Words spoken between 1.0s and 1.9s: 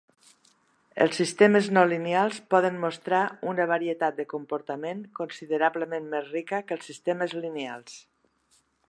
Els sistemes no